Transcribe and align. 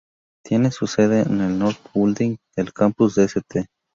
Tiene 0.43 0.71
su 0.71 0.87
sede 0.87 1.21
en 1.21 1.41
el 1.41 1.59
North 1.59 1.77
Building 1.93 2.37
del 2.55 2.73
campus 2.73 3.13
de 3.13 3.25
St. 3.25 3.67